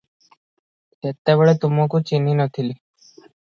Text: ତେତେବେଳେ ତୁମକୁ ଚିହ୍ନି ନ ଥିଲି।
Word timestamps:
ତେତେବେଳେ 1.05 1.53
ତୁମକୁ 1.67 2.01
ଚିହ୍ନି 2.13 2.35
ନ 2.41 2.49
ଥିଲି। 2.57 2.73